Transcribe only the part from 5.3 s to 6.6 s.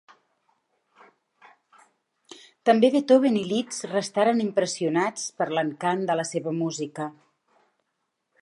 per l'encant de la seva